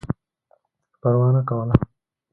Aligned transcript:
پروا 1.01 1.27
نه 1.35 1.41
کوله. 1.47 1.75